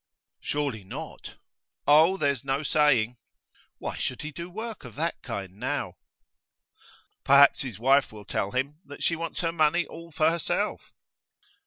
[0.39, 1.35] 'Surely not!'
[1.85, 3.17] 'Oh there's no saying.'
[3.77, 5.97] 'Why should he do work of that kind now?'
[7.23, 10.91] 'Perhaps his wife will tell him that she wants her money all for herself.